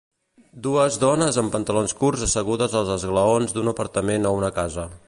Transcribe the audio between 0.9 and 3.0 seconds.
dones amb pantalons curts assegudes als